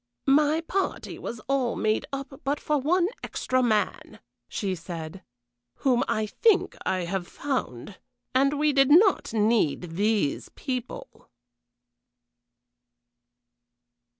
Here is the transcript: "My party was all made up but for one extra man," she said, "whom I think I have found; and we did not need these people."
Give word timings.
"My 0.25 0.61
party 0.61 1.19
was 1.19 1.39
all 1.41 1.75
made 1.75 2.07
up 2.11 2.41
but 2.43 2.59
for 2.59 2.79
one 2.79 3.09
extra 3.23 3.61
man," 3.61 4.19
she 4.49 4.73
said, 4.73 5.23
"whom 5.75 6.03
I 6.07 6.25
think 6.25 6.75
I 6.87 7.01
have 7.01 7.27
found; 7.27 7.99
and 8.33 8.57
we 8.57 8.73
did 8.73 8.89
not 8.89 9.31
need 9.31 9.97
these 9.97 10.49
people." 10.55 11.29